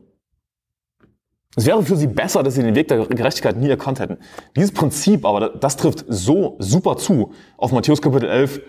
[1.56, 4.18] Es wäre für sie besser, dass sie den Weg der Gerechtigkeit nie erkannt hätten.
[4.56, 8.60] Dieses Prinzip aber, das trifft so super zu auf Matthäus Kapitel 11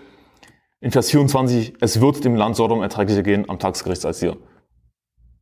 [0.80, 4.36] in Vers 24, es wird dem Land Sodom erträglicher gehen am Tagesgericht als dir.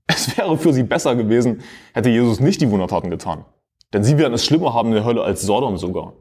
[0.07, 3.45] Es wäre für sie besser gewesen, hätte Jesus nicht die Wundertaten getan.
[3.93, 6.15] Denn sie werden es schlimmer haben in der Hölle als Sodom sogar.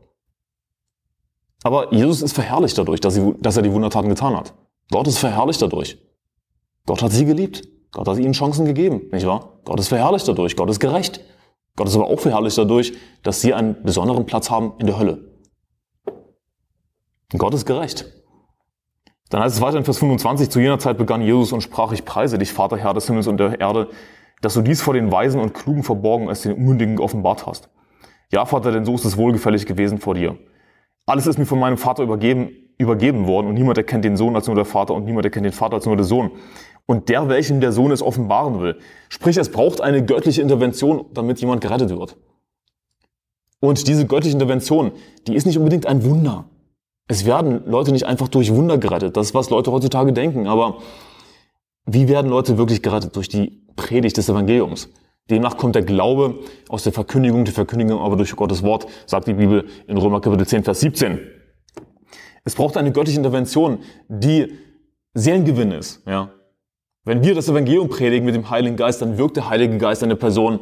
[1.64, 4.54] Aber Jesus ist verherrlicht dadurch, dass, sie, dass er die Wundertaten getan hat.
[4.92, 5.98] Gott ist verherrlicht dadurch.
[6.86, 7.68] Gott hat sie geliebt.
[7.92, 9.60] Gott hat ihnen Chancen gegeben, nicht wahr?
[9.66, 11.22] Gott ist verherrlicht dadurch, Gott ist gerecht.
[11.76, 15.32] Gott ist aber auch verherrlicht dadurch, dass sie einen besonderen Platz haben in der Hölle.
[17.38, 18.23] Gott ist gerecht.
[19.30, 22.06] Dann heißt es weiter in Vers 25, zu jener Zeit begann Jesus und sprach, ich
[22.06, 23.90] preise dich, Vater, Herr des Himmels und der Erde,
[24.42, 27.70] dass du dies vor den Weisen und Klugen verborgen als den Unmündigen offenbart hast.
[28.32, 30.38] Ja, Vater, denn so ist es wohlgefällig gewesen vor dir.
[31.06, 34.48] Alles ist mir von meinem Vater übergeben, übergeben worden und niemand erkennt den Sohn als
[34.48, 36.32] nur der Vater und niemand erkennt den Vater als nur der Sohn
[36.86, 38.80] und der, welchen der Sohn es offenbaren will.
[39.10, 42.18] Sprich, es braucht eine göttliche Intervention, damit jemand gerettet wird.
[43.60, 44.92] Und diese göttliche Intervention,
[45.28, 46.46] die ist nicht unbedingt ein Wunder.
[47.08, 49.18] Es werden Leute nicht einfach durch Wunder gerettet.
[49.18, 50.48] Das ist, was Leute heutzutage denken.
[50.48, 50.78] Aber
[51.86, 53.16] wie werden Leute wirklich gerettet?
[53.16, 54.90] Durch die Predigt des Evangeliums.
[55.30, 56.40] Demnach kommt der Glaube
[56.70, 60.46] aus der Verkündigung, die Verkündigung aber durch Gottes Wort, sagt die Bibel in Römer Kapitel
[60.46, 61.20] 10, Vers 17.
[62.44, 64.54] Es braucht eine göttliche Intervention, die
[65.14, 66.06] Seelengewinn ist.
[66.06, 66.32] Ja?
[67.06, 70.18] Wenn wir das Evangelium predigen mit dem Heiligen Geist, dann wirkt der Heilige Geist eine
[70.18, 70.60] Person.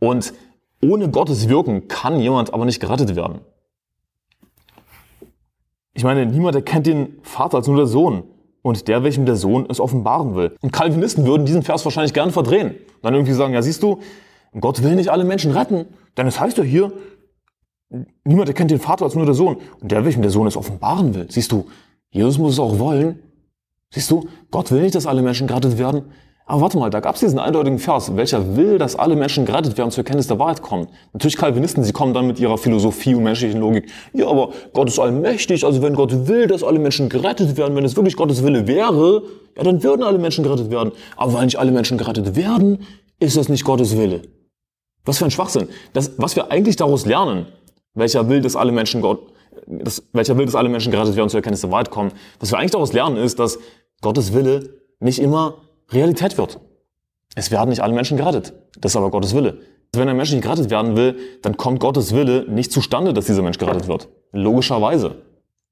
[0.00, 0.32] Und
[0.80, 3.40] ohne Gottes Wirken kann jemand aber nicht gerettet werden.
[5.98, 8.22] Ich meine, niemand erkennt den Vater als nur der Sohn.
[8.62, 10.54] Und der, welchem der Sohn es offenbaren will.
[10.60, 12.76] Und Calvinisten würden diesen Vers wahrscheinlich gern verdrehen.
[13.02, 13.98] Dann irgendwie sagen, ja siehst du,
[14.60, 15.86] Gott will nicht alle Menschen retten.
[16.16, 16.92] Denn es heißt ja hier,
[18.22, 19.56] niemand erkennt den Vater als nur der Sohn.
[19.80, 21.26] Und der, welchem der Sohn es offenbaren will.
[21.30, 21.66] Siehst du,
[22.10, 23.18] Jesus muss es auch wollen.
[23.90, 26.12] Siehst du, Gott will nicht, dass alle Menschen gerettet werden.
[26.48, 29.76] Aber warte mal, da gab es diesen eindeutigen Vers, welcher will, dass alle Menschen gerettet
[29.76, 30.88] werden, zur Erkenntnis der Wahrheit kommen.
[31.12, 33.90] Natürlich Calvinisten, sie kommen dann mit ihrer Philosophie und menschlichen Logik.
[34.14, 37.84] Ja, aber Gott ist allmächtig, also wenn Gott will, dass alle Menschen gerettet werden, wenn
[37.84, 39.24] es wirklich Gottes Wille wäre,
[39.58, 40.92] ja, dann würden alle Menschen gerettet werden.
[41.18, 42.78] Aber weil nicht alle Menschen gerettet werden,
[43.20, 44.22] ist das nicht Gottes Wille.
[45.04, 45.68] Was für ein Schwachsinn.
[45.92, 47.44] Das, was wir eigentlich daraus lernen,
[47.92, 49.20] welcher will, dass alle Menschen Gott,
[49.66, 52.12] das, welcher will, dass alle Menschen gerettet werden zur Erkenntnis der Wahrheit kommen.
[52.40, 53.58] Was wir eigentlich daraus lernen, ist, dass
[54.00, 56.60] Gottes Wille nicht immer Realität wird.
[57.34, 58.52] Es werden nicht alle Menschen gerettet.
[58.80, 59.60] Das ist aber Gottes Wille.
[59.94, 63.42] Wenn ein Mensch nicht gerettet werden will, dann kommt Gottes Wille nicht zustande, dass dieser
[63.42, 64.08] Mensch gerettet wird.
[64.32, 65.16] Logischerweise.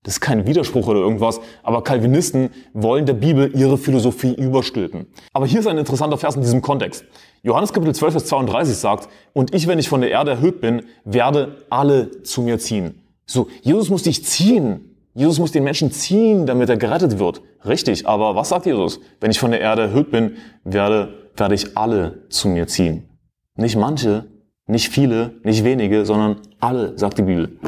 [0.02, 5.07] Das ist kein Widerspruch oder irgendwas, aber Calvinisten wollen der Bibel ihre Philosophie überstülpen.
[5.33, 7.05] Aber hier ist ein interessanter Vers in diesem Kontext.
[7.42, 10.83] Johannes Kapitel 12, Vers 32 sagt, und ich, wenn ich von der Erde erhöht bin,
[11.05, 13.02] werde alle zu mir ziehen.
[13.26, 14.86] So, Jesus muss dich ziehen.
[15.16, 17.40] Jesus muss den Menschen ziehen, damit er gerettet wird.
[17.64, 19.00] Richtig, aber was sagt Jesus?
[19.18, 23.09] Wenn ich von der Erde erhöht bin, werde, werde ich alle zu mir ziehen.
[23.55, 24.26] Nicht manche,
[24.66, 27.59] nicht viele, nicht wenige, sondern alle, sagt die Bibel.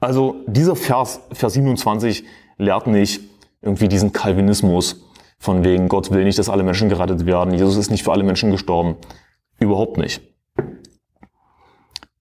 [0.00, 2.24] Also dieser Vers, Vers 27,
[2.56, 3.20] lehrt nicht
[3.60, 5.04] irgendwie diesen Calvinismus
[5.38, 7.52] von wegen Gott will nicht, dass alle Menschen gerettet werden.
[7.52, 8.96] Jesus ist nicht für alle Menschen gestorben.
[9.58, 10.22] Überhaupt nicht.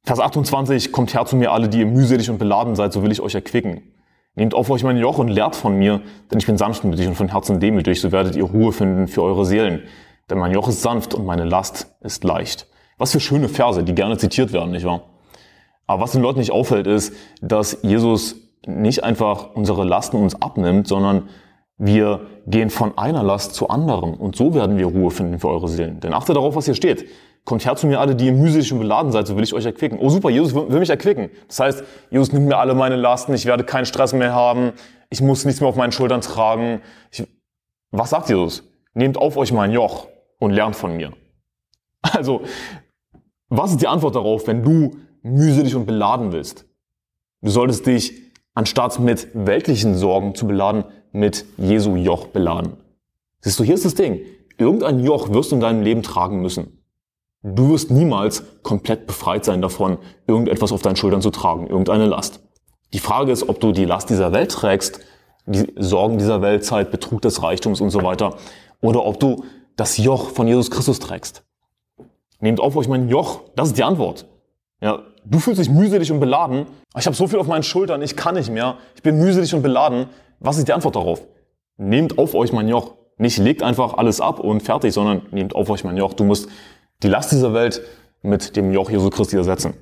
[0.03, 3.13] Vers 28, kommt her zu mir alle, die ihr mühselig und beladen seid, so will
[3.13, 3.94] ich euch erquicken.
[4.35, 7.29] Nehmt auf euch mein Joch und lehrt von mir, denn ich bin sanftmütig und von
[7.29, 9.83] Herzen demütig, so werdet ihr Ruhe finden für eure Seelen.
[10.29, 12.67] Denn mein Joch ist sanft und meine Last ist leicht.
[12.97, 15.01] Was für schöne Verse, die gerne zitiert werden, nicht wahr?
[15.87, 20.87] Aber was den Leuten nicht auffällt, ist, dass Jesus nicht einfach unsere Lasten uns abnimmt,
[20.87, 21.29] sondern
[21.77, 25.67] wir gehen von einer Last zur anderen und so werden wir Ruhe finden für eure
[25.67, 25.99] Seelen.
[25.99, 27.05] Denn achte darauf, was hier steht.
[27.45, 29.65] Kommt her zu mir alle, die ihr mühselig und beladen seid, so will ich euch
[29.65, 29.99] erquicken.
[29.99, 31.29] Oh super, Jesus will mich erquicken.
[31.47, 34.73] Das heißt, Jesus nimmt mir alle meine Lasten, ich werde keinen Stress mehr haben,
[35.11, 36.81] ich muss nichts mehr auf meinen Schultern tragen.
[37.11, 37.23] Ich,
[37.91, 38.63] was sagt Jesus?
[38.95, 40.07] Nehmt auf euch mein Joch
[40.39, 41.13] und lernt von mir.
[42.01, 42.41] Also,
[43.49, 46.65] was ist die Antwort darauf, wenn du mühselig und beladen willst?
[47.41, 48.13] Du solltest dich,
[48.55, 52.73] anstatt mit weltlichen Sorgen zu beladen, mit Jesu Joch beladen.
[53.41, 54.21] Siehst du, hier ist das Ding.
[54.57, 56.84] Irgendein Joch wirst du in deinem Leben tragen müssen.
[57.47, 62.39] Du wirst niemals komplett befreit sein davon, irgendetwas auf deinen Schultern zu tragen, irgendeine Last.
[62.91, 64.99] Die Frage ist, ob du die Last dieser Welt trägst,
[65.45, 68.37] die Sorgen dieser Weltzeit, Betrug des Reichtums und so weiter,
[68.81, 69.43] oder ob du
[69.75, 71.43] das Joch von Jesus Christus trägst.
[72.39, 74.25] Nehmt auf euch mein Joch, das ist die Antwort.
[74.81, 76.65] Ja, du fühlst dich mühselig und beladen.
[76.97, 78.77] Ich habe so viel auf meinen Schultern, ich kann nicht mehr.
[78.95, 80.07] Ich bin mühselig und beladen.
[80.39, 81.21] Was ist die Antwort darauf?
[81.77, 82.95] Nehmt auf euch mein Joch.
[83.17, 86.13] Nicht legt einfach alles ab und fertig, sondern nehmt auf euch mein Joch.
[86.13, 86.49] Du musst
[87.05, 87.83] die Last dieser Welt
[88.23, 89.75] mit dem Joch Jesu Christi ersetzen.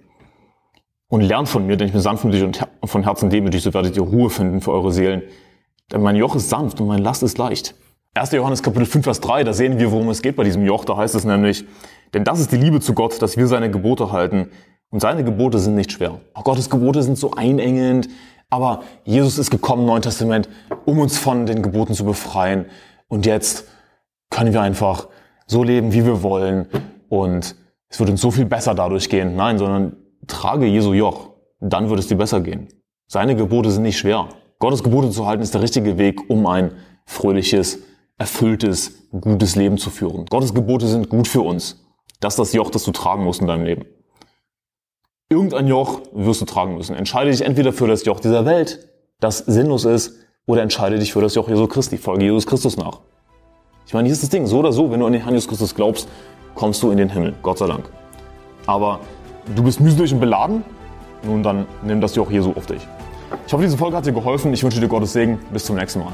[1.07, 4.03] Und lernt von mir, denn ich bin sanftmütig und von Herzen demütig, so werdet ihr
[4.03, 5.21] Ruhe finden für eure Seelen.
[5.91, 7.75] Denn mein Joch ist sanft und meine Last ist leicht.
[8.15, 8.31] 1.
[8.31, 10.83] Johannes Kapitel 5, Vers 3, da sehen wir, worum es geht bei diesem Joch.
[10.83, 11.65] Da heißt es nämlich,
[12.13, 14.49] denn das ist die Liebe zu Gott, dass wir seine Gebote halten.
[14.89, 16.19] Und seine Gebote sind nicht schwer.
[16.33, 18.09] Auch Gottes Gebote sind so einengend.
[18.49, 20.49] Aber Jesus ist gekommen Neuen Testament,
[20.86, 22.65] um uns von den Geboten zu befreien.
[23.07, 23.65] Und jetzt
[24.29, 25.07] können wir einfach
[25.47, 26.67] so leben, wie wir wollen.
[27.13, 27.56] Und
[27.89, 29.36] es wird uns so viel besser dadurch gehen.
[29.36, 31.30] Nein, sondern trage Jesu Joch.
[31.60, 32.69] Dann wird es dir besser gehen.
[33.08, 34.30] Seine Gebote sind nicht schwer.
[34.58, 36.71] Gottes Gebote zu halten ist der richtige Weg, um ein
[37.06, 37.78] fröhliches,
[38.17, 40.26] erfülltes, gutes Leben zu führen.
[40.26, 41.86] Gottes Gebote sind gut für uns.
[42.19, 43.86] Das ist das Joch, das du tragen musst in deinem Leben.
[45.30, 46.95] Irgendein Joch wirst du tragen müssen.
[46.95, 50.15] Entscheide dich entweder für das Joch dieser Welt, das sinnlos ist,
[50.47, 51.99] oder entscheide dich für das Joch Jesu Christi.
[51.99, 53.02] Folge Jesus Christus nach.
[53.86, 54.47] Ich meine, hier ist das Ding.
[54.47, 56.08] So oder so, wenn du an den Herrn Jesus Christus glaubst,
[56.55, 57.33] kommst du in den Himmel.
[57.41, 57.85] Gott sei Dank.
[58.65, 58.99] Aber
[59.55, 60.63] du bist mühselig und beladen?
[61.23, 62.87] Nun, dann nimm das Joch Jesu auf dich.
[63.47, 64.53] Ich hoffe, diese Folge hat dir geholfen.
[64.53, 65.39] Ich wünsche dir Gottes Segen.
[65.51, 66.13] Bis zum nächsten Mal.